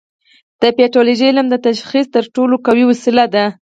[0.61, 3.45] د پیتالوژي علم د تشخیص تر ټولو قوي وسیله ده.